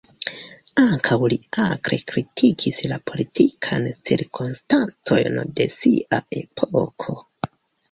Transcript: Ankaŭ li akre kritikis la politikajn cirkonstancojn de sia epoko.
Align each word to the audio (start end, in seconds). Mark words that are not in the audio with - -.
Ankaŭ 0.83 1.17
li 1.33 1.37
akre 1.63 1.99
kritikis 2.13 2.79
la 2.93 2.97
politikajn 3.11 3.87
cirkonstancojn 4.09 5.39
de 5.61 5.71
sia 5.77 6.23
epoko. 6.43 7.19